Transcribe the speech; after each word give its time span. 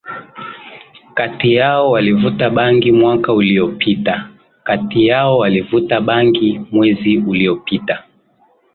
kati 1.13 1.53
yao 1.53 1.91
walivuta 1.91 2.49
bangi 2.49 2.91
mwaka 2.91 3.33
uliopita 3.33 4.29
kati 4.63 5.07
yao 5.07 5.37
walivuta 5.37 6.01
bangi 6.01 6.61
mwezi 6.71 7.17
uliopita 7.17 8.03